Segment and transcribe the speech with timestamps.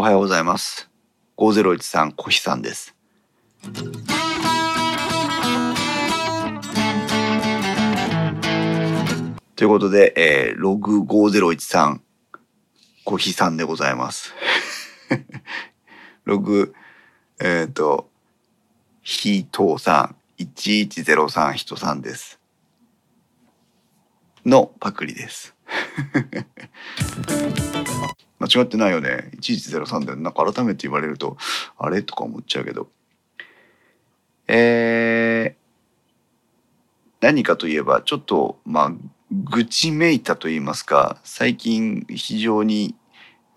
[0.00, 0.88] おはようございます。
[1.36, 2.96] 5013小日さんです。
[9.56, 12.00] ということで、えー、ログ5013
[13.04, 14.32] 小日さんでございます。
[16.24, 16.74] ログ、
[17.38, 18.08] えっ、ー、と、
[19.02, 22.40] ひとさん、1103人さんです。
[24.46, 25.54] のパクリです。
[28.38, 29.30] 間違ってないよね。
[29.40, 31.36] 1103でなんか改めて言われると、
[31.78, 32.02] あれ？
[32.02, 32.88] とか思っちゃうけど。
[34.48, 38.92] えー、何かといえば、ちょっと、まあ、
[39.30, 42.96] 愚痴めいたと言いますか、最近非常に、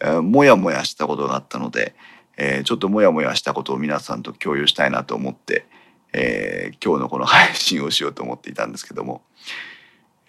[0.02, 1.96] えー、もやもやしたことがあったので、
[2.38, 5.66] えー、ちょっともやもやしたことを皆さんと共有したいなと思って、
[6.14, 9.24] えー、今日のこの配信をしようと思っていたんですけども、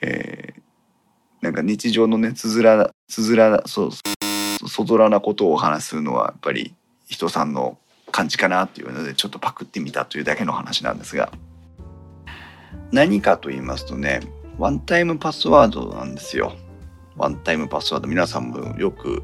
[0.01, 0.62] えー、
[1.45, 3.91] なんか日常のねつづらつづらそう
[4.66, 6.75] そぞらなことをお話しするのはやっぱり
[7.07, 7.77] 人さんの
[8.11, 11.31] 感じかなっていうのでちょっとパクってみたというだけの話なんですが
[12.92, 14.20] 何かと言いますとね
[14.56, 16.55] ワンタイムパスワードなんですよ。
[17.17, 19.22] ワンタイムパスワード皆さんもよく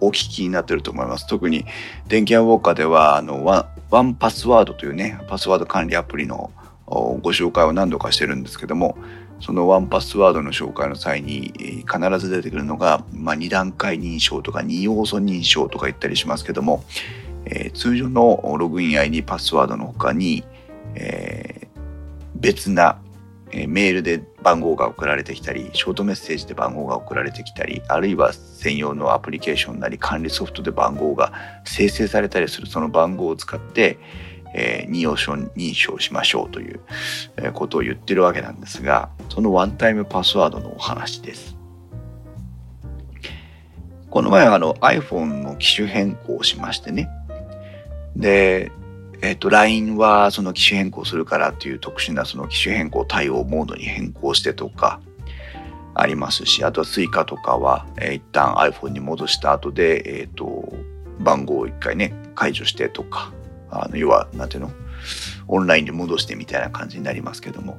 [0.00, 1.26] お聞きになってると思います。
[1.26, 1.66] 特に
[2.08, 6.50] 電気屋ウォーカーではあのワワンパスワードというねパスワード管理アプリの
[6.86, 8.96] ご紹介を何度かしてるんですけども
[9.40, 11.52] そのワンパスワードの紹介の際に
[11.90, 16.84] 必ず出てくるのが、まあ、2段階認証とか2要素認証とか言ったりしますけども、
[17.46, 20.44] えー、通常のログイン ID パスワードの他に、
[20.94, 21.80] えー、
[22.34, 23.00] 別な
[23.52, 31.32] メールで番号が送られてきたりショートメッセージで番号が送られてきたりあるいは専用のアプリケーションなり管理ソフトで番号が
[31.64, 33.98] 生成されたりするその番号を使って、
[34.54, 36.80] えー、認証認証しましょうという、
[37.54, 41.56] ことを言ってるわけなんですがそのワンタイムパスワードのお話です。
[44.10, 47.08] この前あの iPhone の機種変更をしましてね
[48.16, 48.72] で
[49.22, 55.00] えっ、ー、と、LINE はその機種変更するからっていう特殊なその機種変更対応モードに変更してとか
[55.94, 60.72] ありますし、あとは Suica とかは、えー、一旦 iPhone に戻した後で、えっ、ー、と、
[61.18, 63.32] 番号を一回ね、解除してとか、
[63.70, 64.70] あの、要は、なんていうの？
[65.48, 67.78] オンラインに戻してみたいな感じになりますけども、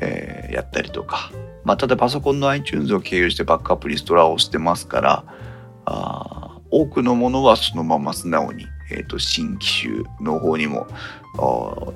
[0.00, 1.30] えー、やったりとか。
[1.64, 5.24] まあ、ただパソコンの iTunes を経由してバックアップリストラをしてますから、
[5.86, 10.86] あ多くのものはそのまま素直にえーと、新機種の方にも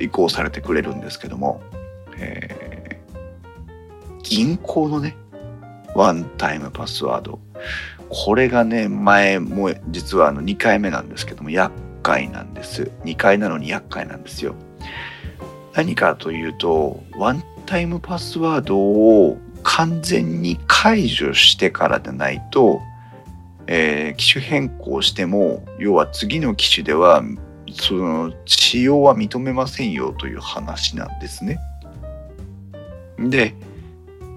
[0.01, 1.63] 移行されてくれるんですけども、
[2.19, 5.17] えー、銀行のね
[5.95, 7.41] ワンタイムパスワード
[8.09, 11.73] これがね前も実はあの2回目なんですけども厄
[12.09, 14.55] 介なんです2回なのに厄介なんですよ
[15.75, 22.81] 何かというとワンタイムパスワードを完全に解除してからでないと
[23.71, 27.23] えー、機種変更しても要は次の機種では
[27.71, 31.59] その使用は認めませんよという話なんですね。
[33.19, 33.55] で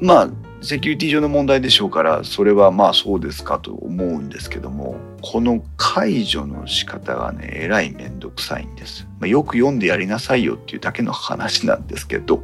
[0.01, 0.29] まあ
[0.61, 9.07] セキュリティ上の問題でしょうからそれはまあそうですかと思うんですけどもこの解除の仕方がねえらいめんどくさいんです。
[9.19, 12.43] まあ、よく読んでやりなさいよっていうだけの話なんですけど、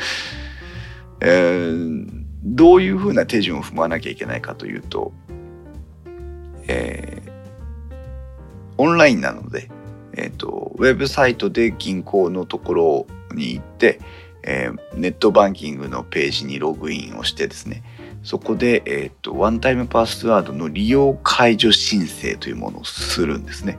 [1.20, 2.06] えー、
[2.44, 5.12] どういうふうな手順を踏まなきゃいけないかというと
[6.68, 8.02] えー、
[8.78, 9.70] オンラインなので、
[10.14, 14.00] えーと、ウェブサイトで銀行のところに行って、
[14.46, 17.82] えー、ネットバンキングのページにログインをしてですね
[18.22, 23.78] そこで、えーと、ワンタイムパスワードの利用解除申請というものをするんですね。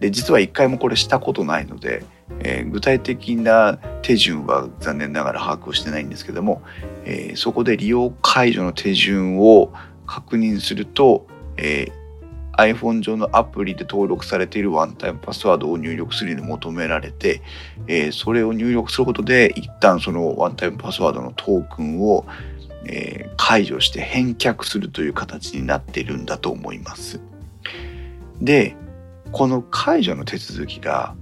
[0.00, 2.04] で実は一回もこれしたことないので、
[2.40, 6.62] えー、具体的な手順は残念ながら把握をしてないんですけども、
[7.04, 9.72] えー、そこで利用解除の手順を
[10.06, 11.26] 確認すると、
[11.56, 11.86] え
[12.58, 17.42] iPhone 上のアプリで登録されているワンタイムパスワードを入力するに求められて、
[17.86, 22.26] えー、それを入力することで一旦そのワンタイムパスワードのトークンを、
[22.86, 27.20] えー、解除して返却するという形になっているんだと思います。
[28.40, 28.76] で
[29.32, 31.14] この解除の手続きが、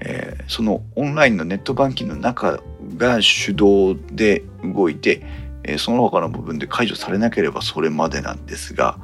[0.00, 2.60] えー、そのオンラインのネットバンキングの中
[2.96, 5.22] が手動で動いて、
[5.64, 8.98] えその他の部分で解除されなければそれまでなんですが、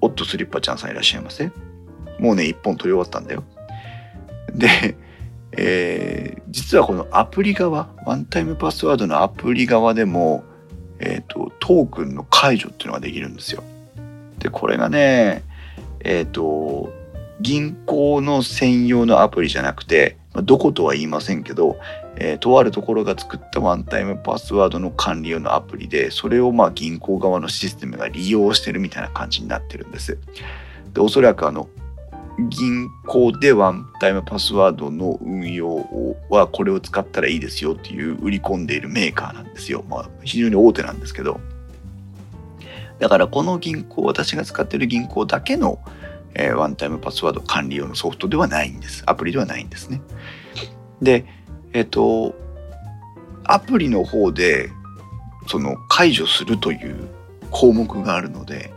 [0.00, 1.50] オットスリッパちゃんさんいらっしゃいませ？
[2.18, 3.44] もうね、一本取り終わったんだよ。
[4.54, 4.96] で、
[5.52, 10.44] えー、実はこのアプリ側、ワンタイムパスワードのアプリ側でも、
[10.98, 13.62] えっ、ー、と、トークンの解除っていうのができるんですよ。
[14.38, 15.42] で、これがね、
[16.00, 16.92] えっ、ー、と、
[17.40, 21.78] 銀行の専用のアプリじゃなくて、どことは言いませんけど、
[22.22, 30.18] えー、とあるところが作ったワンタイムパスワードの管理用のアプリでそれをまあ銀行側のシステムが利用してるみたいな感じになってるんです。
[30.92, 31.68] でおそらくあの
[32.48, 35.86] 銀行でワンタイムパスワードの運用
[36.28, 39.84] はこれを使ったらいいですよっていう売り込んでいるメーカーなんですよ。
[39.88, 41.40] まあ非常に大手なんですけど。
[42.98, 45.78] だからこの銀行、私が使っている銀行だけの、
[46.34, 49.02] えー、ワンタイムパスワード管理用のソフトではないんです。
[49.06, 50.02] アプリではないんですね。
[51.00, 51.24] で、
[51.72, 52.34] えっ、と、
[53.44, 54.70] アプリの方で
[55.46, 57.08] その解除するという
[57.50, 58.72] 項目があるので、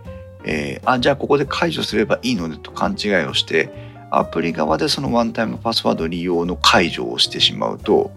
[0.46, 3.70] えー、あじゃあここで解除すればいいのでと勘違いをして
[4.10, 8.12] アプリ側でそのワンタイムパスワード利用の解除をしてしまうと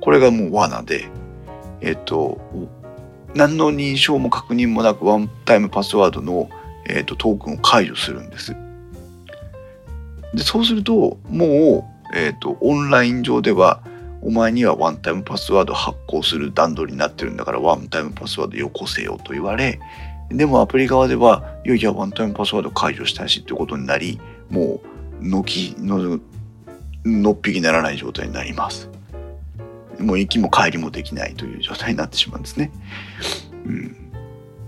[0.00, 1.08] これがもう罠で
[1.80, 2.40] えっ、と
[3.34, 6.50] 何の認証も確認もなくワンタイムパスワードの、
[6.86, 8.56] えーと、トークンを解除するんです。
[10.34, 13.82] でそうするともう、えーとオンライン上では
[14.20, 19.78] お前にはワンタイムパスワード発行する段取りになってるんだからワンタイムパスワードよこせよと言われ
[20.30, 24.20] でもアプリ側ではいやいやワンタイムパスワード解除したいしってことになり
[24.50, 24.80] も
[25.20, 26.20] うのきの
[27.04, 28.90] のっぴきならない状態になります。
[29.98, 32.70] もう行きも帰りもできないという状態になってしまうんですね、
[33.66, 33.96] うん、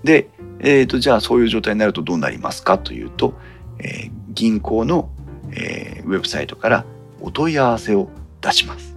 [0.03, 0.29] で、
[0.59, 3.35] えーと、じゃあそういう状態になるとどうなりますかというと、
[3.79, 5.09] えー、銀行の、
[5.53, 6.85] えー、ウェブサイトから
[7.21, 8.09] お問い合わせを
[8.41, 8.97] 出します。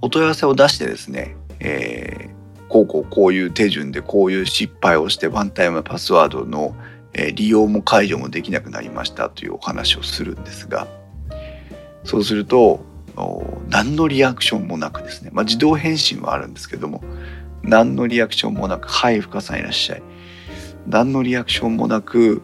[0.00, 6.74] お問い合わせを出してですね、えー、こうこうこういう手順でこういう失敗をしてワンタイムパスワードの、
[7.34, 10.86] 利用も解除もできなくなりましたというお話をするんですが
[12.04, 12.84] そうすると
[13.68, 17.02] 何のリアクションもなくですね、まあ、自動返信はあるんですけども
[17.62, 20.02] 何のリアクションもなく「はい深さんいらっしゃい」
[20.86, 22.42] 何のリアクションもなく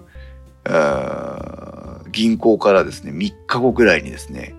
[2.15, 4.55] 銀行からですね3日後ぐらいにですね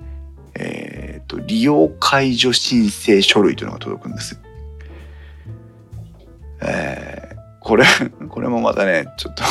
[0.56, 4.40] えっ、ー、と、利用解除申請書類というのが届くんです。
[6.62, 7.86] えー、これ、
[8.30, 9.44] これもまたね、ちょっと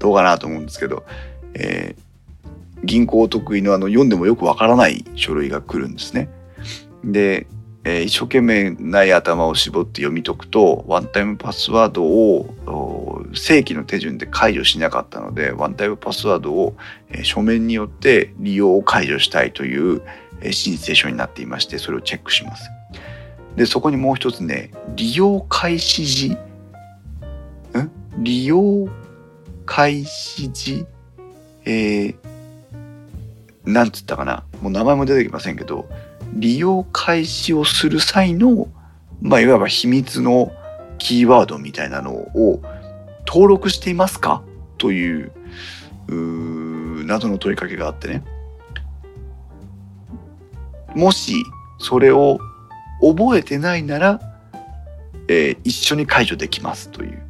[0.00, 1.04] どうかなと思うんですけど、
[1.54, 6.28] えー、銀行得意のあの読んでもよくわからない書類が来るんですね。
[7.04, 7.46] で、
[7.84, 16.76] えー、一生懸命ない頭を絞って読み解くとワンタイムパスワードを正規の手順で解除しなかったのでワンタイムパスワードを、
[17.08, 20.02] えー、書面によって利用を解除したいという、
[20.40, 22.68] えー、申請書になっていましてそれをチェックします。
[23.56, 26.38] でそこにもう一つね利用開始時ん
[28.18, 28.88] 利用
[29.66, 30.86] 開始時
[31.64, 32.14] えー、
[33.64, 34.44] なんつったかな？
[34.62, 35.88] もう名前も出てきませんけど
[36.34, 38.68] 利用開始をする際の、
[39.20, 40.52] まあ、いわば秘密の
[40.98, 42.62] キーワードみたいなのを
[43.26, 44.42] 登録していますか？
[44.78, 45.32] という
[47.06, 48.24] 謎の問いかけがあってね。
[50.94, 51.34] もし
[51.78, 52.38] それを
[53.00, 54.20] 覚えてないなら、
[55.28, 57.22] えー、一緒に解除できますという。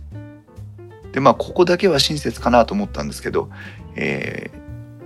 [1.13, 3.51] でまあここだけは親切かなと思ったんですけど、
[3.97, 4.59] えー、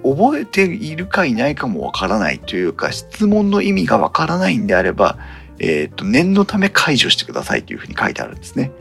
[0.03, 5.19] 覚えているかいないかもわからないというか質問の意味がわからないんであれば、
[5.59, 8.73] え、ー、と念のため解除してくださいというふうに書いてあるんですね。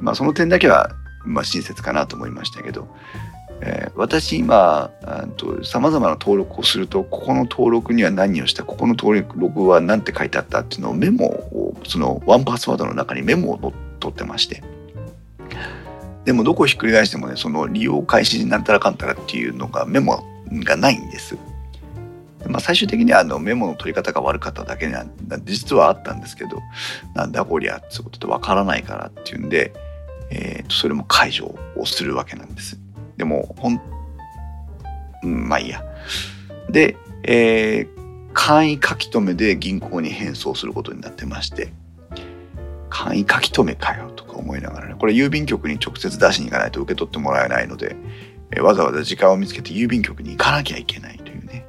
[0.00, 0.90] まあその点だけは、
[1.24, 2.88] まあ、親切かなと思いましたけど、
[3.60, 4.90] えー、私今
[5.64, 14.62] さまざまな登録をするとここの登録には何をしたここの登録は何て書いてあったっていうのをメモをそのワンパスワードの中にメモを取ってまして
[16.28, 20.22] でもどこをひっくり返してもねその利用開始になんたらかんたらっていうのがメモ
[20.62, 21.38] がないんです。
[22.46, 25.10] まあ、最終的にはあのメモの取り方が悪かっただけなん
[25.46, 26.60] 実はあったんですけど
[27.14, 29.72] なんだこりゃってことでわからないからっていうんで、
[30.30, 32.78] えー、とそれも解除をするわけなんです。
[33.16, 33.80] でもほん、
[35.22, 35.82] うん、まあいいや。
[36.68, 41.72] で、えー、簡易書き留めで銀行に返送することになってまして
[42.88, 44.94] 簡易書き留めかよとか思いながらね。
[44.98, 47.96] これ郵便局に直接出しに行かないと受け取ってもらえないので、
[48.50, 51.66] えわざわざ時間を見つけて郵便局に行かなきゃいけないというね。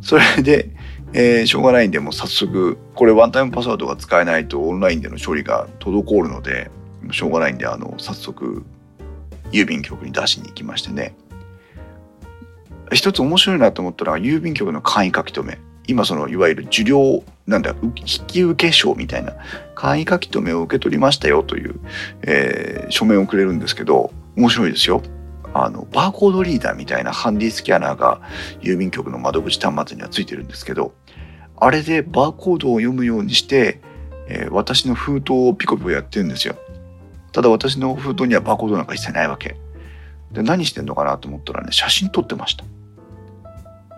[0.00, 0.70] それで、
[1.12, 6.70] えー、しょうがないんでもう早速これワンタイムパスワードが使えないとオンラインでの処理が滞るので
[7.10, 8.64] しょうがないんであの早速
[9.52, 11.14] 郵便局に出しに行きましてね。
[12.92, 15.58] 一つ面白いなと思ったのは郵便局の簡易書き留め。
[15.86, 19.34] 今そのいわゆる受領なんだ引き受け証みたいな
[19.74, 21.80] 簡易書き留めを受け取りましたよという、
[22.22, 25.02] えー、書面をくれるんですけど面白いですよ。
[25.54, 28.22] あのバーコードリーダーみたいなハンディスキャナーが
[28.62, 30.94] 郵便局の窓口端末にはついてるんですけど
[31.56, 33.82] あれでバーコードを読むようにして、
[34.28, 36.56] えー、私の封筒をピコピコやってるんですよ。
[37.32, 39.56] ただ私の封筒にはバーコードなんか一切ないわけ。
[40.32, 42.64] で何してんのかなと思ったらね写真撮ってました。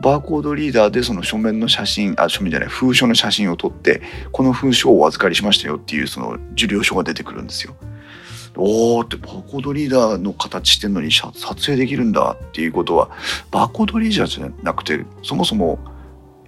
[0.04, 7.74] バーコードリーダーでその書面の写真あ書面じゃない封書の写真を撮ってこの封書をお預かりしましたよっていうその受領書が出てくるんですよ。
[8.54, 13.08] おーってバーコードリーダーの形してんのに撮影できるんだっていうことは
[13.50, 15.78] バーコードリーダーじゃなくてそもそも、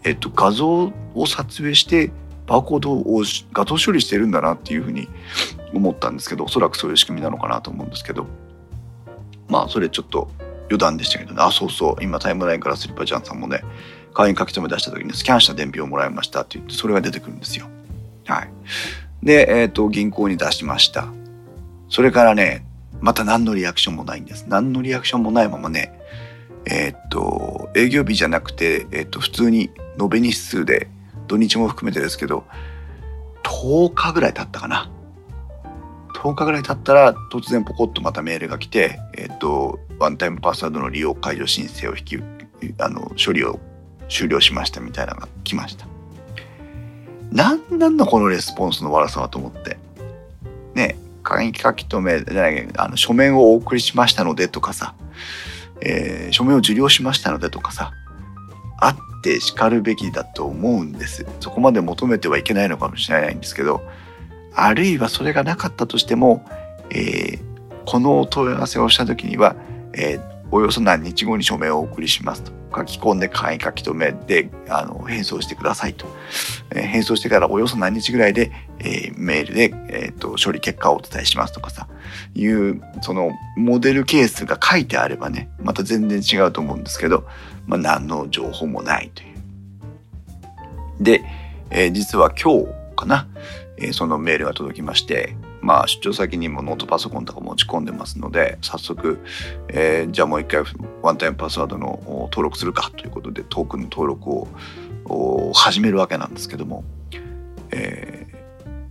[0.04, 2.12] えっと、画像を撮影して
[2.46, 5.08] バーコードを画像処理してるんだなっていうふうに
[5.72, 8.26] 思ったんですけどおそらくそういう仕組みなのかなと思うんですけど
[9.48, 10.28] まあそれちょっと
[10.68, 13.62] 余談でしたけどねあそうそう今タイムラインからスリッパジャンさんもね
[14.16, 17.68] 会員書き留め出した時にスキャンした伝票をもらいましたって言ってそれが出てくるんですよ。
[18.24, 18.50] はい。
[19.22, 21.08] で、えっ、ー、と銀行に出しました。
[21.90, 22.64] それからね
[23.00, 24.46] また何のリアクションもないんです。
[24.48, 25.92] 何のリアクションもないままね
[26.64, 29.70] えっ、と営業日じゃなくて、えっ、と普通に
[30.00, 30.88] 延べ日数で
[31.28, 32.44] 土日も含めてですけど
[33.42, 34.90] 10日ぐらい経ったかな。
[36.16, 42.16] 10日ぐらい経ったら突然ポコッとまたメールが来て、えっ、と、ワンタイムパスワードの利用解除申請を引き、
[42.78, 43.60] あの、処理を
[44.08, 45.86] 終了しましたみたいなのが来ました。
[47.30, 49.78] なんなんだこのレスポンスの悪さはと思って。
[50.74, 54.94] ね、会議書き留め、じゃないあの書面をお送りしましたのでとかさ、
[55.80, 57.92] えー、書面を受領しましたのでとかさ、
[58.78, 61.26] あって叱るべきだと思うんです。
[61.40, 63.82] そこまで求めてはいけないのかもしれないんですけど、
[64.56, 66.44] あるいはそれがなかったとしても、
[66.90, 67.40] えー、
[67.84, 69.54] この問い合わせをした時には、
[69.92, 70.20] えー、
[70.50, 72.56] およそ何日後に署名をお送りしますと。
[72.74, 76.06] 書き込んで簡易書き留めであの返送してくださいと。
[76.74, 81.88] えー、返送してからおよそ何日ぐらいで、えー、メールで、えーと、処理結果をお伝えしますとかさ、
[82.34, 87.26] いうそのモデルケースが書いてあればね、また全然違うと思うんですけど、
[87.66, 89.36] まあ、何の情報もないという。
[91.00, 91.22] で、
[91.70, 93.28] えー、実は今日かな、
[93.92, 99.18] そのメールが届きまして、まあ、出張先にもノートパソコンとか持ち込んでますので、早速、
[99.68, 100.62] えー、じゃあもう一回
[101.02, 106.84] ワンタイムパスワードの登録するかということで、トークンの登録を始めるわけなんですけども、
[107.70, 108.26] え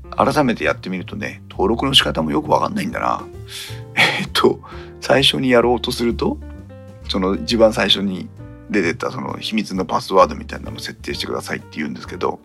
[0.04, 3.24] ー、改めてやってみるとね、登録の仕方もよくわかんないんだな。
[3.96, 4.60] えっと、
[5.02, 6.38] 最初にやろうとすると、
[7.08, 8.28] その一番最初に
[8.70, 12.40] 出てたその秘密のパスワードみたいなのを設定してくださいって言うんですけど、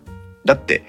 [0.44, 0.84] だって、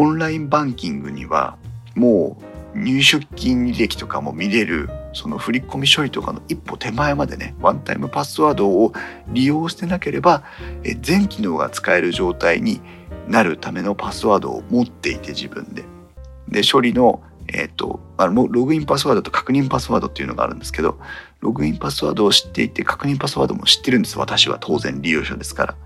[0.00, 1.58] オンラインバンキングには
[1.94, 2.38] も
[2.74, 8.94] う入出金履歴とかも見れるその振込処理とかの一歩手前までねワンタイムパスワードを
[9.28, 10.42] 利用してなければ
[11.02, 12.80] 全機能が使える状態に
[13.28, 15.84] なるためのパスワードを持っていて自分で。
[16.48, 21.00] で処理のえっ、ー、と、あの、ログインパスワードと確認パスワードっていうのがあるんですけど、
[21.40, 24.20] ログインパスワードを知っていて、確認パスワードも知ってるんです。
[24.20, 25.76] 私は当然利用者ですから。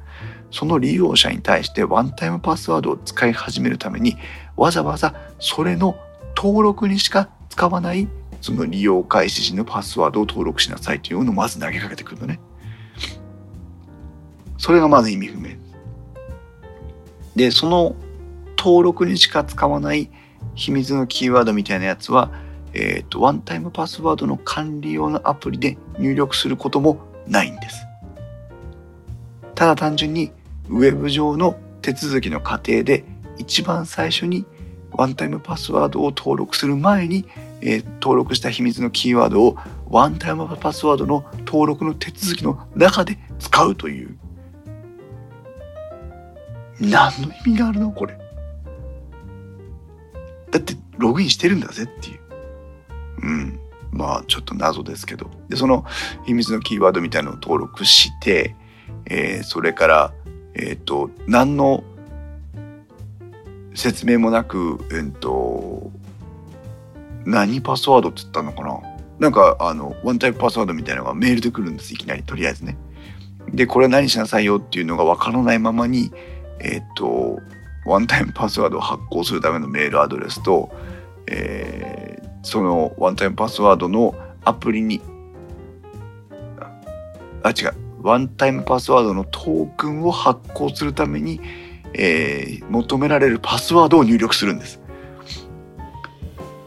[0.54, 4.16] その利用者に対してワンタイムパスワードを使い始めるために
[4.56, 5.96] わざわざそれの
[6.36, 8.06] 登録にしか使わない
[8.40, 12.38] その利用開始時のパスワードを登録しなさいというのをまず投げかけてくるのね。
[14.58, 15.56] それがまず意味不明。
[17.34, 17.96] で、その
[18.56, 20.08] 登録にしか使わない
[20.54, 22.30] 秘密のキーワードみたいなやつは、
[22.74, 27.86] えっ、ー、と、ワンタイムパスワードの管理用のアプリで入力することもないんです。
[29.54, 30.32] ただ単純に
[30.68, 33.04] ウェブ上の手続きの過程で
[33.38, 34.46] 一番最初に
[34.92, 37.26] ワンタイムパスワードを登録する前に、
[37.60, 39.56] えー、登録した秘密のキーワードを
[39.88, 44.16] ワンタイムパスワードの登録の手続きの中で使うという。
[46.80, 48.16] 何の意味があるのこれ。
[50.50, 52.20] だってログインしてるんだぜっていう。
[53.22, 53.60] うん。
[53.90, 55.30] まあちょっと謎ですけど。
[55.48, 55.84] でその
[56.24, 58.54] 秘密のキーワードみたいなのを登録して
[59.06, 60.12] えー、それから
[60.54, 61.84] えっ、ー、と何の
[63.74, 65.90] 説明もなくえっ、ー、と
[67.24, 68.80] 何パスワードって言ったのかな？
[69.18, 72.76] なんかあのワンタイプパスワードみたいなのがメールで来るんですいきなりとりあえずね。
[73.52, 76.10] でこれは何しなさいよっていうのがわからないままに
[76.60, 77.38] えっ、と
[77.86, 80.72] ワンタイムパスワードを発行するためのメールアドレスと、
[81.26, 85.00] えー、そのワンタイムパスワードのアプリに
[87.42, 91.40] あ違うワンタイムパスワードのトークンを発行するために、
[91.94, 94.78] えー、求められるパスワードを入力するんです。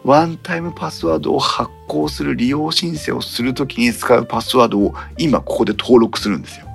[0.03, 6.65] ワンタイムパスワードを発行する利用申請をするときに使うパスワードを今ここで登録するんですよ。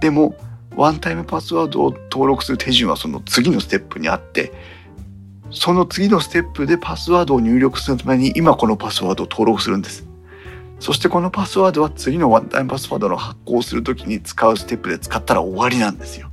[0.00, 0.34] でも、
[0.74, 4.50] ワンタイムパスワードを登録する手順はその次のステップにあって、
[5.52, 10.09] その次のステップでパスワードを入力するために今このパスワードを登録するんです。
[10.80, 16.30] そしてこのパスワードは次のワンタイムパスワードの発行するときに使うステップで使ったら終わりなんですよ。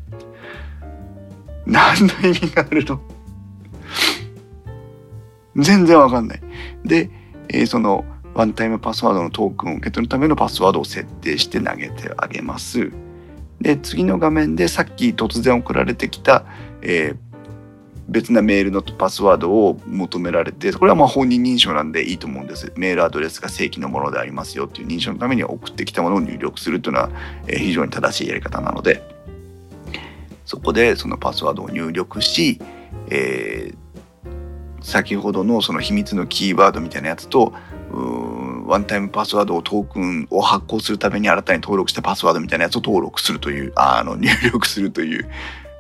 [1.66, 3.02] 何の意味があるの？
[5.58, 6.42] 全然わかんない。
[6.86, 7.12] で、
[7.50, 12.92] えー、そのワンタイムパスワードのトークンを受け取るためのパスワードを設定して投げてあげます。
[13.60, 16.46] で、次の画面でさっき突然送られてきた、
[16.82, 17.18] えー、
[18.08, 22.72] 別なメールのパスワードを求められてこれはまあ本人認証なんでいいと思うんです。
[22.76, 27.10] メールアドレスが正規のものでありますよっていう認証のために送ってきたものを入力するというのは
[27.48, 29.18] 非常に正しいやり方なので。
[30.48, 32.58] そこでそのパスワードを入力し、
[33.10, 37.54] えー、先ほどのその秘密のキーワードみたいなやつと
[38.66, 45.30] ワンタイムパスワードをトークンを発行するために新たに登録したパスワードみたいなやつを登録するというあの入力するという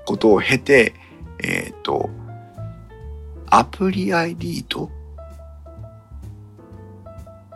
[0.06, 0.94] ことを経て
[1.44, 2.10] えっ、ー、と、
[3.50, 4.92] アプリ ID と、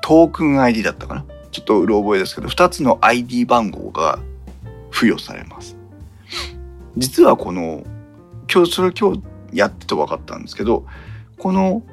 [0.02, 1.26] トークン ID だったかな？
[1.52, 4.20] ちょっとうろ覚えですけど、2つの ID 番号が
[4.92, 5.78] 付与されます。
[6.98, 7.84] 実はこの、
[8.52, 9.22] 今日、それ今日
[9.54, 10.86] やってて分かったんですけど、
[11.38, 11.84] この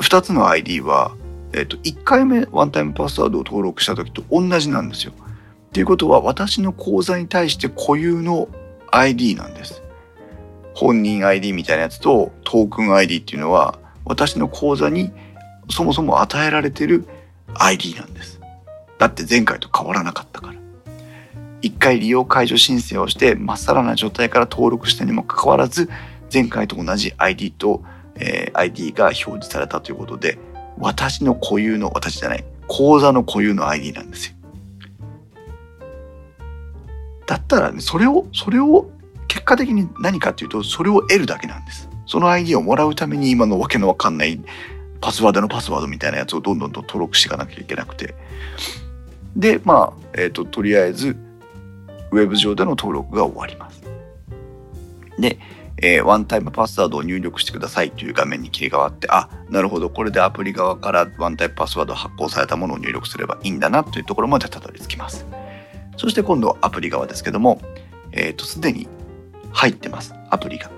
[0.00, 1.16] 2つの ID は、
[1.52, 5.12] えっ、と、1回目ワンタイムパスワードを登録した時と同じなんですよ。
[5.12, 8.48] っていうことは、私の口座に対して固有の
[8.90, 9.82] ID なんです。
[10.76, 15.10] 本人 ID みたいなやつとトークン ID っていうのは私の口座に
[15.70, 17.08] そもそも与えられてる
[17.54, 18.38] ID なんです。
[18.98, 20.52] だって前回と変わらなかったから。
[21.62, 25.88] 一回利用解除申請をしてまっさらな状態から登録したにもかかわらず
[26.32, 27.82] 前回と同じ ID と、
[28.16, 30.38] えー、ID が表示されたということで
[30.76, 34.34] 私の固有の私じゃない口座の固有の ID なんですよ。
[37.26, 38.90] だったらねそれをそれを
[39.28, 41.88] 結果的に何かっていうとそれを得るだけなんです。
[42.06, 44.40] その ID をもらうために今のわけのわかんない
[45.00, 48.14] パスワードのパスワードみたいなやつをどんどんと登録していかなきゃいけなくて。
[49.36, 51.16] で、まあ、えっ、ー、と、とりあえず、
[52.10, 53.82] ウェブ上での登録が終わります。
[55.18, 55.38] で、
[55.78, 65.26] えー、ワンタイムパスワードを入力してくださいという画面に切り替わって、あ、なるほど、これでアプリ側からワンタイムパスワード発行されたものを入力すればいいんだなというところまでたどり着きます。
[65.98, 67.60] そして今度はアプリ側ですけども、
[68.12, 68.88] えっ、ー、と、すでに
[69.52, 70.70] 入ってます、アプリが。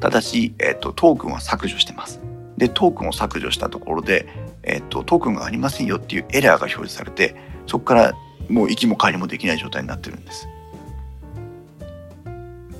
[0.00, 2.20] ただし、えっ、と、トークンは削除してます。
[2.56, 4.28] で、トークンを削除したところで、
[4.62, 8.12] えっ、と、トークンがありませんよっていうエラーが表示されて、そこから
[8.48, 10.48] もう行きも帰りもできない状態になってるんです。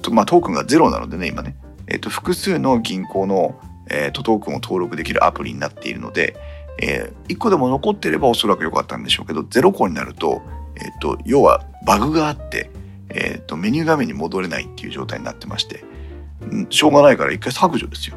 [0.02, 1.56] とまあ、トークンがゼロなのでね、今ね。
[1.86, 3.58] えっ、と、複数の銀行の、
[3.90, 6.36] えーと、トークンを登録できるアプリになっているので、
[6.80, 10.42] えー、1個でも残ってればおそらく良かったんでしょうけど、0個になると、
[10.76, 12.70] えっ、と、要はバグがあって、
[13.10, 15.84] えーと、メニュー画面に戻れないっていう状態になってまして、
[16.50, 18.16] うん、しょうがないから一回削除ですよ。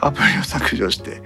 [0.00, 1.22] アプリを削除して、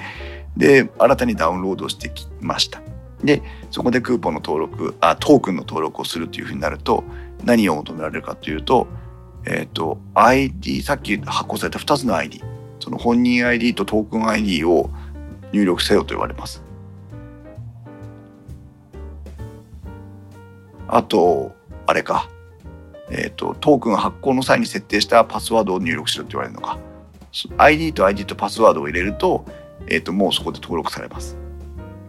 [0.57, 2.81] で、新たにダウンロードしてきました。
[3.23, 7.05] で、そこでクーポンの登録、あ、トークンの登録をするというふうになると、
[7.45, 8.87] 何を求められるかというと、
[9.45, 12.43] えっ、ー、と、ID、さっき発行された2つの ID、
[12.81, 14.91] その本人 ID とトークン ID を
[15.53, 16.63] 入力せよと言われます。
[20.89, 21.55] あと、
[21.87, 22.29] あれか、
[23.11, 26.79] えーと、トークン発行の際に設定したパスワードを入力しろって言われるのか。
[27.57, 29.45] ID と ID とパスワードを入れると,、
[29.87, 31.37] えーと、もうそこで登録されます。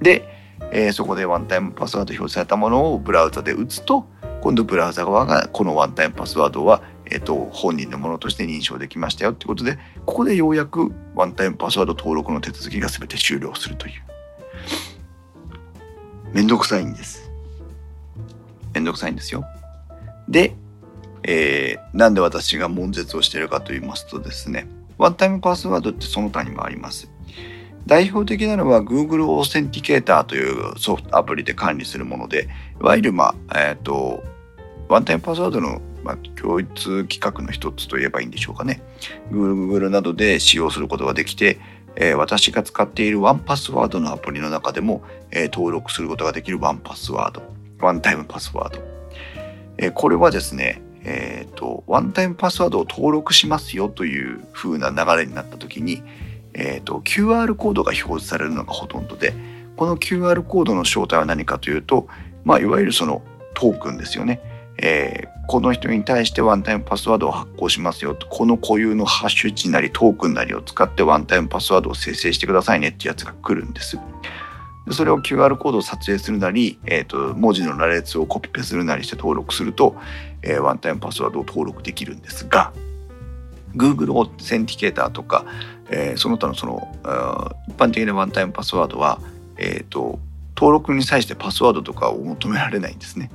[0.02, 0.28] で、
[0.72, 4.06] えー、そこでワンタイムパスワード表示されたものをブラウザで打つと
[4.42, 13.94] 今度ブラウザ側がこのワンタイムパスワードは、えーと、本人のものとして認証できましたよってことでここでようやくワンタイムパスワード登録の手続きが全て終了するという。
[16.34, 17.32] めんどくさいんです。
[18.74, 19.46] めんどくさいんですよ。
[20.28, 20.56] で
[21.24, 27.10] えー、なんで私が悶絶をしているかと言いますとですね、ワンタイムパスワードってその他にもあります。
[27.86, 32.48] 代表的なのは Google オーセンティケーターというソフトアプリで管理するもので、
[32.80, 34.24] いわゆる、まあ、え、ー、と、
[34.88, 38.82] ワンタイムパスワードの、まあ、共通規格の一つといえばいいんでしょうかね。
[39.32, 41.60] Google などで使用することができて、
[41.96, 47.44] えー、私が使っているワンパスワードのアプリの中でも、えー、登録することができるワンパスワード、
[47.80, 48.82] ワンタイムパスワード。
[49.78, 56.04] えー、これはですね、えっ、ー、と、ワンタイムパスワードを登録しますよという風な流れになった時に、
[56.54, 59.34] えっ、ー、と、QR コードが表示されるのがほとんどで、
[59.76, 62.08] この QR コードの正体は何かというと、
[62.44, 63.22] まあ、いわゆるその
[63.54, 64.42] トークンですよね。
[64.78, 73.98] えー、この人に対してワンタイムパスワードを発行しますよと、この固有のハッシュ値なりトークンなりを使ってワンタイムパスワードを生成してくださいねってやつが来るんです。
[74.92, 79.96] それを QR コードを撮影するなり、えーと、文字の羅列をコピペするなりして登録すると、
[80.42, 82.74] えー、ワンタイムパスワードを登録できるんですが
[83.76, 85.46] Google オセンティケーターとか、
[85.90, 86.88] えー、その他のその
[87.68, 89.20] 一般的なワンタイムパスワードは、
[89.58, 90.20] えーと、
[90.56, 93.32] 登録に際してパスワードとかを求められないんですね。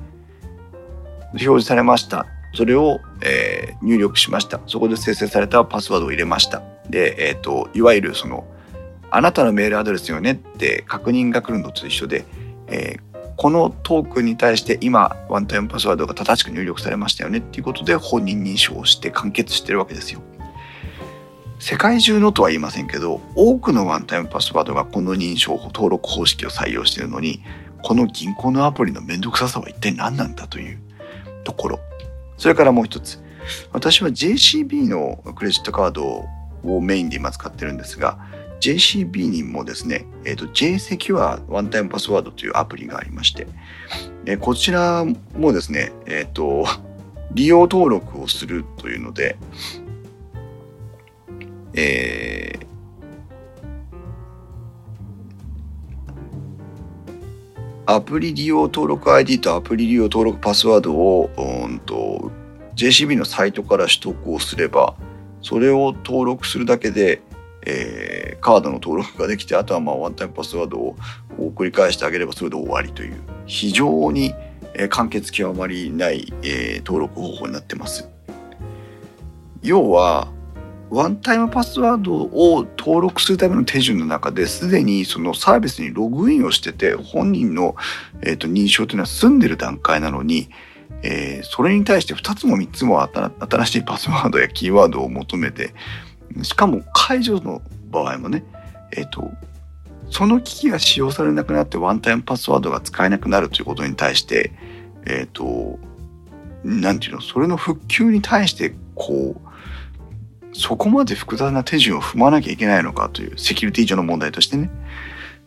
[1.31, 2.25] 表示されました。
[2.55, 4.59] それを、えー、入力しました。
[4.65, 6.61] そこで生成されたパスワードを入れました。
[6.89, 8.45] で、えーといわゆるその
[9.11, 10.33] あなたのメールアドレスよね？
[10.33, 12.25] って確認が来るのと一緒で、
[12.67, 20.21] えー、このトークンに対して今ワンタイムパスワードが正しく入力されましたよねっていうことで本人認証をして完結してるわけですよ。
[21.59, 27.43] 世界中のとは言いませんけど多くのワンタイムパスワードがこの認証登録方式を採用しているのに
[27.83, 30.79] この銀行のアプリの面倒くささは一体何なんだという
[31.43, 31.79] ところ。
[32.37, 33.19] それからもう一つ。
[33.71, 36.27] 私は JCB のクレジットカード
[36.63, 38.19] をメインで今使ってるんですが
[38.59, 43.47] JCB にもですね、えーと、JSecure ワンタイムパスワードというアプリがありまして、
[44.25, 45.05] え、こちら
[45.37, 46.65] もですね、えっ、ー、と、
[47.31, 49.37] 利用登録をするというので、
[51.73, 62.31] えー、アプリ利用登録 ID とアプリ利用登録パスワードを、うんと、
[62.75, 64.95] JCB のサイトから取得をすれば、
[65.41, 67.21] それを登録するだけで、
[67.65, 70.95] えー、カードの登録ができてあとはまあワンタイムパスワードを
[71.37, 74.33] 繰り返してあげればそれで終わりという非常に、
[74.73, 78.09] えー、簡潔極まりない、えー、登録方法になってます。
[79.61, 80.31] 要は
[80.89, 87.75] ワンタイムパスワードを登録するための手順の中ですでにそのサービスにログインをしてて本人の、
[88.21, 90.49] えーと、認証というのは済んでる段階なのに、
[91.03, 95.73] えー、それに対して2つも3つも新しいパスワードやキーワードを求めて
[96.43, 98.43] しかも解除の場合もね、
[98.95, 99.31] えっ、ー、と、
[100.09, 104.51] その機器が使用されなくなってワンタイムパスワードが使えなくなるということに対して、
[105.05, 105.79] えっ、ー、と、
[106.63, 109.49] なんていうの、それの復旧に対して、こう、
[110.53, 114.69] そこまで複雑な手順を踏まなきゃいけないのかという、セキュリティ上の問題としてね、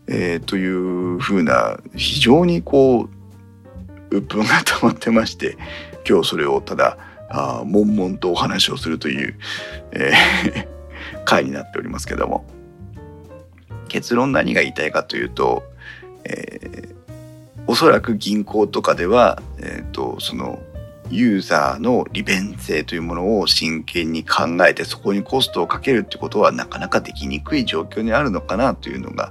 [0.07, 3.09] えー、というふうな、非常にこ
[4.11, 5.57] う、鬱憤が 溜まってまして、
[6.09, 6.97] 今日それをただ、
[7.33, 9.35] あ悶々とお話をするという、
[9.93, 10.73] えー
[11.25, 12.45] 回になっておりますけども
[13.89, 15.65] 結論何が言いたいかというと、
[16.25, 16.95] えー、
[17.67, 20.63] おそらく銀行とかでは、えーと、その
[21.11, 29.31] ユーザーの利便性というものを真剣に考えてそこにコストをかけるってことはなかなかできにくい状況にあるのかなというのが、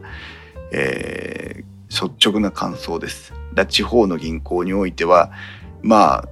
[0.71, 3.33] えー、率直な感想です。
[3.55, 5.31] だ地方の銀行においては
[5.81, 6.29] まあ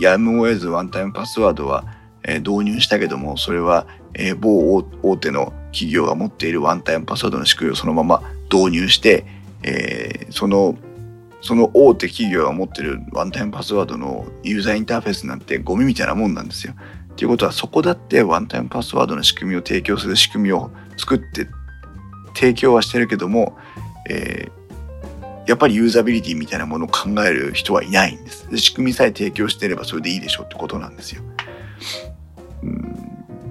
[0.00, 1.84] やむを得ずワンタイムパスワードは、
[2.22, 9.24] え、導入したけどもそれはえ、某大手の企業が持っているワンタイムパスワードの仕組みをそのまま導入して、
[9.62, 10.76] え、その
[11.42, 16.74] その大手企業が持ってるワンタイムパスワードのユーザーインターフェースなんてゴミみたいなもんなんですよ。
[17.16, 21.48] ということはそこだってワンタイムパスワードの仕組みを提供する仕組みを作って
[22.34, 23.56] 提供はしてるけども、
[24.08, 24.52] えー、
[25.50, 28.48] やっぱりユーザビリティみたいなものを考える人はいないんです。
[28.48, 31.22] で仕組みさえ提供していればそれでいいでしょうってことなんですよ。
[32.62, 32.96] うん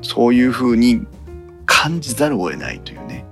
[0.02, 1.06] そういうふうに
[1.66, 3.26] 感じざるを得ないというね、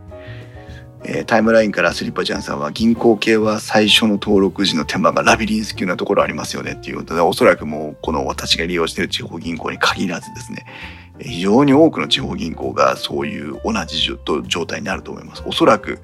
[1.06, 10.66] えー、タイムラインからスリッパちゃんさんは銀行系は最初の登録時の手間がラビリンス級なところありますよねっていうことでおそらくもうこの私が利用している地方銀行に限らずですね
[11.20, 14.00] 非常に多くの地方銀行がそういう同じ
[14.48, 15.44] 状態になると思います。
[15.46, 16.00] おそらく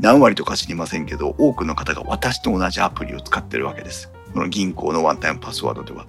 [0.00, 4.10] 何割とか知りませんけど多くの方が私と同じアプリを使ってるわけです。
[4.32, 6.06] この銀行のワンタイムパスワードでは。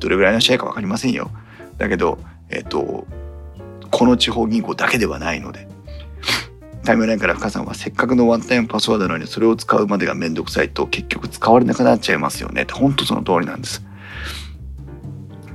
[0.00, 1.30] どれぐらいの試合か分かりませんよ。
[1.78, 2.18] だけど、
[2.50, 3.06] えっと、
[3.90, 5.68] この地方銀行だけではないので
[6.84, 13.84] タイムラインから深さんはせっかくのワンタイムパスワードなのにそれを使うまでがめんどくさいと結局使われなくなっちゃいますよねって本当その通りなんです。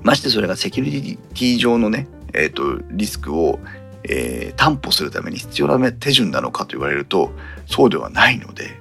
[0.04, 3.60] ましてそれがセキュリティ上のね、えーと、リスクを、
[4.04, 7.32] えー、担保するために必要な手順なのかと言われると
[7.66, 8.80] そうではないので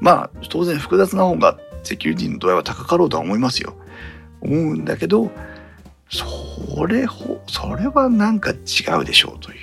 [0.00, 3.74] まあ当然複雑な方がセキュリティの度合いは高かろうとは思いますよ。
[4.40, 5.30] 思うんだけど
[6.08, 9.54] それほそれはなんか違うでしょうとい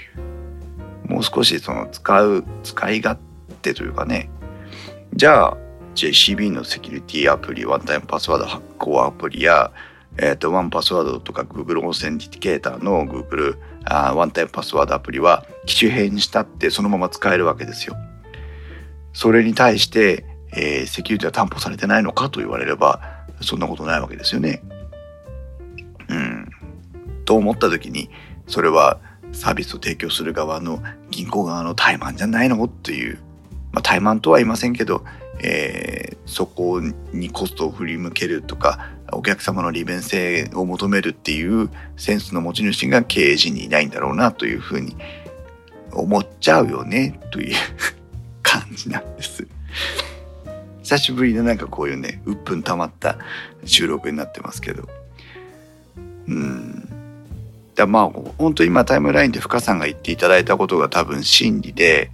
[1.08, 3.20] うもう少しその使う使い勝
[3.62, 4.30] 手というかね
[5.14, 5.58] じゃあ
[5.96, 9.72] JCB のセキュリティアプリワンタイムパスワード発行アプリや
[10.20, 13.58] えっ、ー、と、ワンパスワードとか Google オーセンティケーターの Google
[13.90, 17.96] あワンタイムパスワードアプリは機種変にしたってそのまま使えるわけですよ。
[19.14, 23.02] それに対して、えー、セキュリティは担保されてないのかと言われれば
[23.42, 24.62] そんなことないわけですよね。
[26.10, 26.50] うん。
[27.26, 28.10] と思った時に
[28.48, 29.00] それは
[29.32, 33.20] サービスを提供する側の銀行側の怠慢じゃないのっていう、
[33.72, 35.04] まあ、怠慢とは言いませんけど、
[35.42, 36.82] えー、そこ
[37.14, 44.96] にコストを振り向けるとかお客様の利便性を求めるっていうセンスの持ち主が経営陣にいないんだろうなというふうに
[45.94, 47.56] 思っちゃうよねという
[48.44, 49.48] 感じなんです。
[50.88, 53.18] 久しぶりのなんかこういうね鬱憤溜まった
[53.66, 54.88] 収録になってますけど
[56.30, 56.88] うん
[57.76, 62.10] だまあ本当今タイムラインで深さんが言っていただいたことが多分真理で、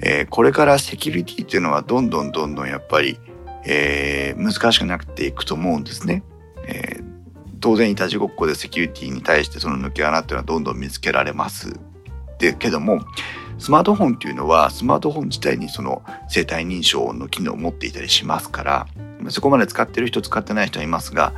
[0.00, 3.18] えー、これからセキュリティっていうのはどんどんどんどんやっぱり、
[3.66, 6.22] えー、難しくなっていくと思うんですね。
[6.66, 7.04] えー、
[7.60, 11.78] 当然いたちごっこでセキュリティに対してその抜け穴っていうのはどんどん見つけられます。
[12.38, 13.00] でけども
[13.58, 18.86] スマートフォンっていうのはスマートフォン自体にその生体認証の機能を持っていたりしますから
[19.30, 21.32] そこまで使ってる人使ってない人はいますが、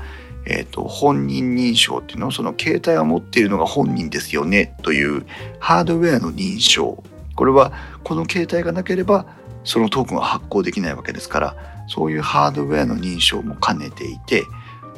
[0.47, 5.27] えーと、本人認証っていうのをその携帯を持っているのが本人ですよねという
[5.61, 9.27] ハードウェアの認証これはこの携帯がなければ
[9.63, 14.45] そのトークンは発行できないわけですからそういうハードウェアの認証も兼ねていて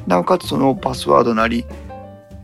[0.07, 1.65] なおかつそのパスワードなり、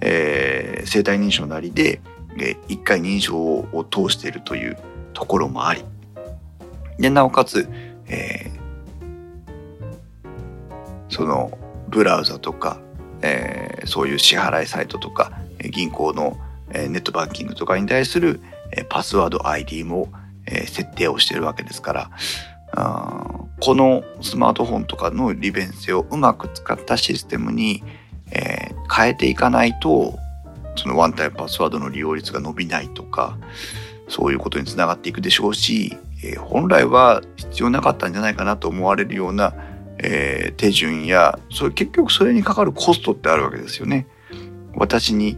[0.02, 2.02] えー、生体認証なりで
[2.38, 4.78] え1回認証を通しているという
[5.14, 5.84] ところもあり。
[6.98, 7.68] でなおかつ、
[8.08, 10.30] えー、
[11.10, 11.58] その
[11.90, 12.80] ブラウザとか、
[13.22, 15.32] えー、そういう支払いサイトとか
[15.72, 16.38] 銀行の
[16.72, 18.40] ネットバンキングとかに対する
[18.90, 20.10] パスワード ID も
[20.48, 22.10] 設定をしているわけですから
[22.76, 27.84] このスマートフォンとかの利便性をうまく使ったシステムに、
[28.32, 30.18] えー、変えていかないと
[30.76, 33.38] そのワンタイムパスワードの利用率が伸びないとか
[34.10, 39.54] そういうことにつながっていくでしょうし、えー、本来は必要なかったんじゃないかなと思われるような、
[40.00, 44.08] えー、手順やそれ結局それにかかるコストってあるわけですよね。
[44.76, 45.38] 私に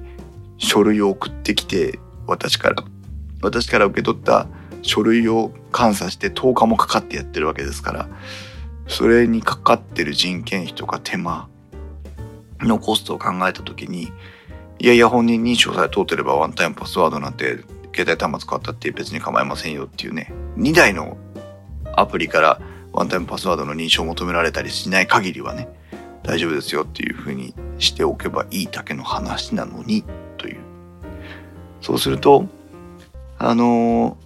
[0.57, 2.83] 書類を送ってきて私から
[3.43, 4.47] 私から受け取った
[4.81, 8.09] 書類を監査して10日もかかってやってるわけですから
[8.87, 11.47] それにかかってる人件費とか手間
[12.59, 14.11] のコストを考えた時に
[14.79, 17.63] いやいや本人認証さえ通ってればワンタイムパスワードなんて
[17.95, 21.17] 携帯端末買ったって別に構いませんよっていうね2台の
[21.93, 22.61] アプリから
[22.93, 25.67] ワンタイムパスワードの認証を求められたりしない限りはね
[26.23, 30.03] 大丈夫ですよっていうふうにしておけばいいだけの話なのに
[30.37, 30.57] という。
[31.81, 32.45] そうすると
[33.39, 34.17] あの、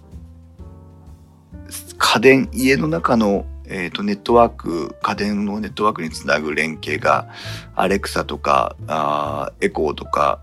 [2.04, 7.28] 家電家の中のえーと、ネットワーク家電のネットワークにつなぐ連携が
[7.74, 10.40] アレクサとかあエコーとか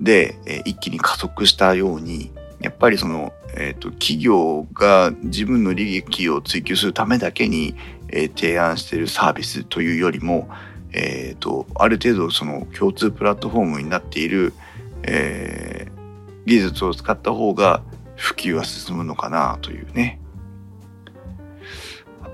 [0.00, 7.74] で、えー、一気に加速したようにやっぱりその、えーと、企業が自分の利益を追求するためだけに、
[8.08, 10.50] えー、提案しているサービスというよりも、
[10.92, 14.52] えーと、ある程度その共通プラットフォームになっている、
[15.04, 17.82] えー、技術を使った方が
[18.16, 20.20] 普及は進むのかなというね。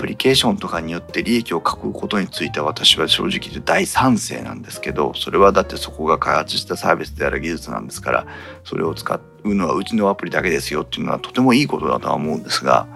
[0.02, 8.26] プリケーションとかによって利益を囲うことについては私は正直言って大賛成なんですけどそれはだってそこが開発したサービスである技術なんですから
[8.64, 12.88] それを使うのはうちのアプリだけですよっていうのはとてもいいことだとは思うんですが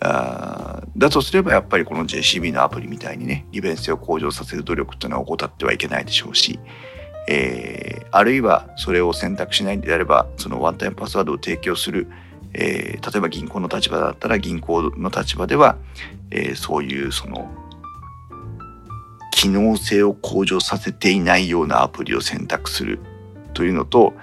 [0.00, 6.60] あだとすればやっぱりこの JCB のアプリみたいにね利便性を向上させる努力っていうのは怠ってはいけないでしょうし、
[7.28, 12.08] えー、あるいはそれを選択しないんであればそのワンタイムパスワードを提供する
[12.54, 15.76] えー、例えば銀行の立場だったら銀行の立場では、
[16.30, 17.50] えー、そういうその
[19.32, 23.00] 機能性を向上させていないようなアプリを選択する
[23.54, 24.14] というのと、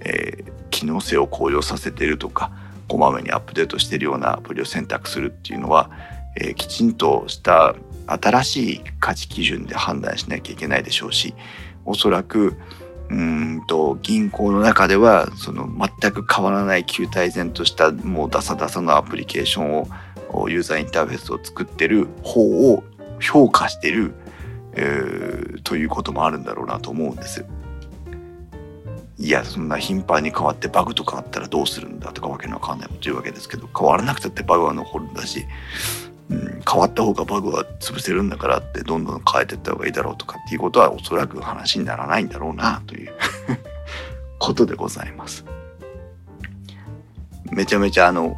[0.00, 2.50] えー、機能性を向上させてるとか
[2.88, 5.90] こまめにアップデートしているようなアプリを選択するっていうのは、
[6.36, 7.74] えー、きちんとした
[8.06, 11.34] 新しい価値基準で判断しなきゃいけないでしょうし
[11.84, 12.56] おそらく
[13.12, 19.86] うんと銀行の中ではその全く変わらない球体然としたもうダサダサのアプリケーション
[20.30, 22.82] をユーザーインターフェースを作ってる方を
[23.20, 24.14] 評価してる、
[24.72, 27.44] えー、ということもあるんだろうなと思うんです。
[29.18, 35.44] いやそんな頻繁に変わってバグとかあったらどうするんだとかわけのわかんないこと言うわけですけど変わらなくたってバグは残るんだし
[36.70, 43.12] 変わった方がバグは潰せるんだからってどんどん変えていった方がいいだろうとかっていうことはおそらく話にならないんだろうなという
[44.38, 45.44] ことでございます。
[47.50, 48.36] めちゃめちゃあの、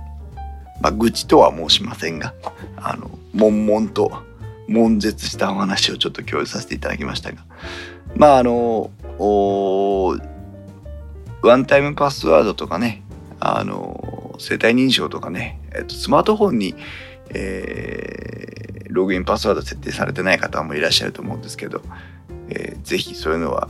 [0.80, 2.35] まあ、愚痴とは申しませんが、
[2.76, 4.12] あの、悶々と
[4.68, 7.44] 悶絶したお話をちょっと共有させていただきましたが、
[8.16, 8.90] まああの、
[11.42, 13.02] ワンタイムパスワードとかね、
[13.38, 16.74] あの、生体認証とかね、えっと、スマートフォンに
[17.34, 21.82] えー、ログインパスワード設定されてない方もいらっしゃると思うんですけど、
[22.48, 23.68] えー、ぜひそういうのは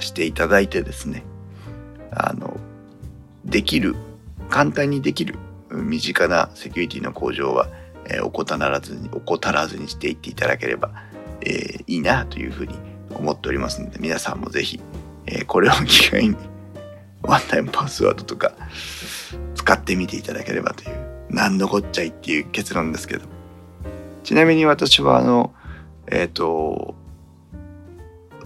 [0.00, 1.22] していただいてですね
[2.10, 2.56] あの
[3.44, 3.94] できる
[4.48, 5.36] 簡単にできる
[5.70, 7.68] 身近なセキュリティの向上は、
[8.06, 10.90] えー、怠らずに怠らずにしていっていただければ、
[11.40, 12.74] えー、いいなというふうに
[13.14, 14.80] 思っておりますので皆さんもぜひ、
[15.26, 16.36] えー、これを機会に
[17.22, 18.52] ワンタイムパスワードとか
[19.54, 23.26] 使ってみていただければという何のこっちゃいっていう結論ですけど
[24.22, 25.52] ちなみに私はあの
[26.06, 26.94] えっ、ー、と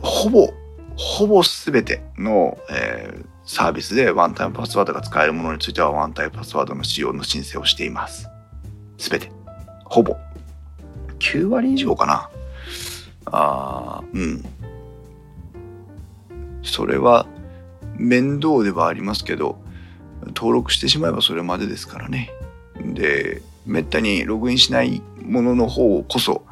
[0.00, 0.48] ほぼ
[0.96, 8.28] ほぼ全ての、えー、サービスでワンタイムパスワードが使えるものについてはワンタイムパスワードの使用の申請をしています。
[8.98, 9.30] 全て。
[9.84, 10.16] ほぼ。
[11.20, 12.30] 9割以上かな。
[13.26, 14.44] あうん。
[16.62, 17.26] それは
[17.96, 19.60] 面倒ではありますけど、
[20.28, 22.30] 登録してしまえばそれまでですからね。
[22.84, 26.44] で、めったにログインしないものの方こそ、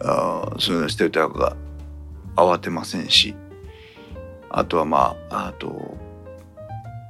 [0.00, 1.56] あそういうのしておいた方が
[2.36, 3.34] 慌てませんし、
[4.50, 5.96] あとはまあ、あと、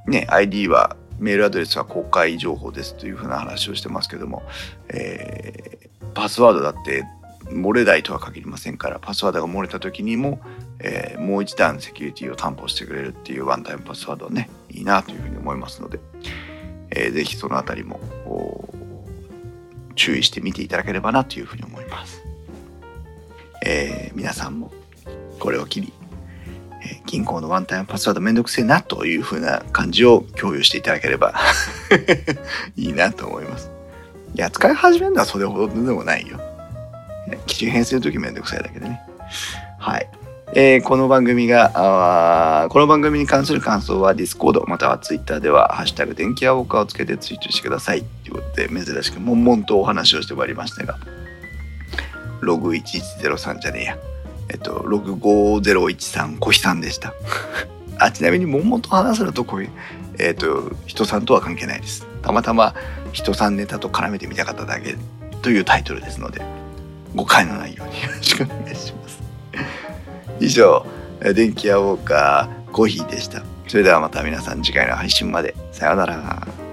[0.07, 4.41] ね、ID は、メールアドレスは公開情報ですというふうな話をしてますけども、
[4.87, 7.03] えー、パスワードだって
[7.51, 10.39] 漏れないとは限りませんから、パスワードが漏れた時にも、
[10.79, 15.99] えー、もう一段セキュリティを担保してくれるっていうワンタイムパスワードはね、いいなというふうに思いますので、
[16.91, 17.99] えー、ぜひそのあたりも
[19.95, 22.23] 注意して見ていただければなというふうに思います。
[23.65, 24.71] えー、皆さんも
[25.39, 25.91] これを機に、
[26.81, 31.33] えー、銀行のワンタイムパスワードめんどくせえなというふうな感じを共有していただければ
[32.77, 33.69] いいなと思います。
[34.33, 36.39] いや、使い始めるのはそれほどでもないよ。
[37.45, 39.01] 基準編成の時めんどくさいだけでね。
[39.77, 40.09] はい。
[40.55, 48.03] えー、この番組がこの番組に関する感想は Discord または Twitter では「ハッシュタグ電気屋ウォーカー」をつけてツイートしてください。
[48.23, 50.97] ということで珍しく悶々とお話をしてまいりましたが
[52.41, 53.97] ログ1103じゃねえや。
[54.49, 57.13] えっと65013小日さんでした。
[57.99, 59.69] あちなみに悶々と話すのとこういう
[60.17, 62.07] えっと人さんとは関係ないです。
[62.23, 62.73] たまたま
[63.11, 64.95] 人さんネタと絡めてみたかっただけ
[65.43, 66.41] というタイトルですので
[67.13, 69.18] 誤解のないようによろしくお願いします。
[70.39, 70.85] 以上
[71.21, 73.43] 電気屋ウォーカーコーヒーでした。
[73.67, 75.55] それではまた皆さん次回の配信まで。
[75.71, 76.68] さようなら。